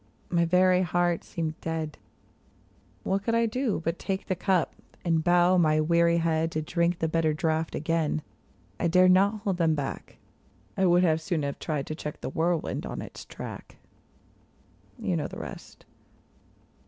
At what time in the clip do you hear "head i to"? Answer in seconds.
6.17-6.61